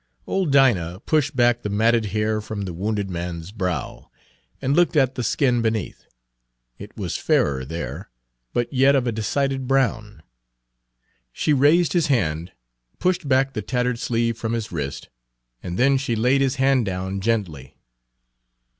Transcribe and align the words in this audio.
Old 0.25 0.51
Dinah 0.51 0.99
pushed 1.05 1.35
back 1.35 1.61
the 1.61 1.69
matted 1.69 2.05
hair 2.07 2.41
from 2.41 2.63
the 2.63 2.73
wounded 2.73 3.07
man's 3.11 3.51
brow, 3.51 4.09
and 4.59 4.75
looked 4.75 4.95
at 4.97 5.13
the 5.13 5.21
skin 5.23 5.61
beneath. 5.61 6.07
It 6.79 6.97
was 6.97 7.17
fairer 7.17 7.63
there, 7.65 8.09
but 8.51 8.73
yet 8.73 8.95
of 8.95 9.05
a 9.05 9.11
decided 9.11 9.67
brown. 9.67 10.23
She 11.31 11.53
raised 11.53 11.93
his 11.93 12.07
hand 12.07 12.51
pushed 12.97 13.29
back 13.29 13.53
the 13.53 13.61
tattered 13.61 13.99
sleeve 13.99 14.39
from 14.39 14.53
his 14.53 14.71
wrist 14.71 15.09
and 15.61 15.77
then 15.77 15.99
she 15.99 16.15
laid 16.15 16.41
his 16.41 16.55
hand 16.55 16.87
down 16.87 17.19
gently. 17.21 17.77